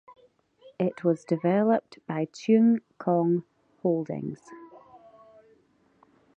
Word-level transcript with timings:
It 0.79 1.03
was 1.03 1.23
developed 1.23 1.99
by 2.07 2.25
Cheung 2.33 2.79
Kong 2.97 3.43
Holdings. 3.83 4.39